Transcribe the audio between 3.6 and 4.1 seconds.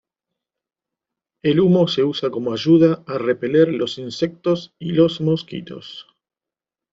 los